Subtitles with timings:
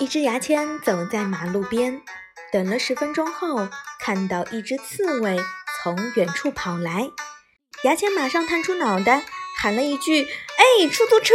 [0.00, 2.00] 一只牙签走在马路边，
[2.50, 3.68] 等了十分钟后，
[4.00, 5.38] 看到一只刺猬
[5.82, 7.10] 从远处跑来，
[7.84, 9.22] 牙签马上探出脑袋，
[9.58, 11.34] 喊了一句：哎，出租车。